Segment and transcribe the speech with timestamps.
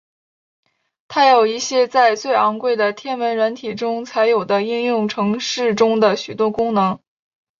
[1.07, 6.99] 它有一些在最昂贵的天文软体中才有的应用程式中的许多功能。